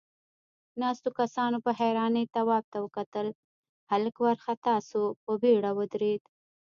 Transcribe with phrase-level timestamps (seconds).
[0.81, 3.27] ناستو کسانوپه حيرانۍ تواب ته وکتل،
[3.91, 6.21] هلک وارخطا شو، په بيړه ودرېد.